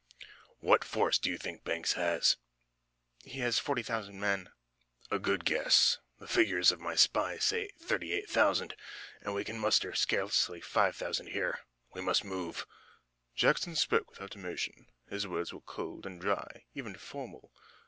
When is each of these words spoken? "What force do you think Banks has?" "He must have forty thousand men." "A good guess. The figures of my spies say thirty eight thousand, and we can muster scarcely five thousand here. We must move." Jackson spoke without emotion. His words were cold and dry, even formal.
"What 0.61 0.83
force 0.83 1.19
do 1.19 1.29
you 1.29 1.37
think 1.37 1.63
Banks 1.63 1.93
has?" 1.93 2.37
"He 3.23 3.39
must 3.39 3.59
have 3.59 3.63
forty 3.67 3.83
thousand 3.83 4.19
men." 4.19 4.49
"A 5.11 5.19
good 5.19 5.45
guess. 5.45 5.99
The 6.17 6.27
figures 6.27 6.71
of 6.71 6.79
my 6.79 6.95
spies 6.95 7.43
say 7.45 7.69
thirty 7.77 8.11
eight 8.13 8.27
thousand, 8.27 8.75
and 9.21 9.35
we 9.35 9.43
can 9.43 9.59
muster 9.59 9.93
scarcely 9.93 10.59
five 10.59 10.95
thousand 10.95 11.27
here. 11.27 11.59
We 11.93 12.01
must 12.01 12.23
move." 12.23 12.65
Jackson 13.35 13.75
spoke 13.75 14.09
without 14.09 14.35
emotion. 14.35 14.87
His 15.07 15.27
words 15.27 15.53
were 15.53 15.61
cold 15.61 16.07
and 16.07 16.19
dry, 16.19 16.65
even 16.73 16.95
formal. 16.95 17.51